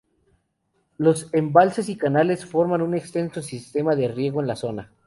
[0.97, 4.91] Los embalses y canales forman un extenso sistema de riego en la zona.